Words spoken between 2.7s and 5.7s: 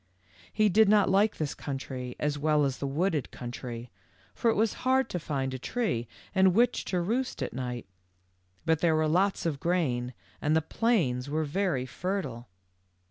the wooded country, for it was hard to find a